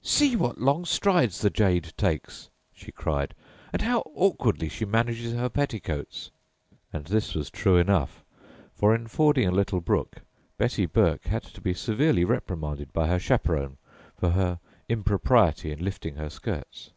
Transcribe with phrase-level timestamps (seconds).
[0.00, 3.34] "See what long strides the jade takes!" she cried;
[3.70, 6.30] "and how awkwardly she manages her petticoats!"
[6.90, 8.24] And this was true enough,
[8.74, 10.22] for in fording a little brook
[10.56, 13.76] "Betty Burke" had to be severely reprimanded by her chaperon
[14.16, 14.58] for her
[14.88, 16.92] impropriety in lifting her skirts!